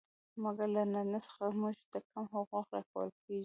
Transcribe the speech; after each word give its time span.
مګر 0.43 0.67
له 0.75 0.81
نارينه 0.93 1.19
څخه 1.27 1.43
موږ 1.61 1.77
ته 1.91 1.97
کم 2.09 2.25
حقوق 2.33 2.67
را 2.75 2.81
کول 2.91 3.09
کيږي. 3.23 3.39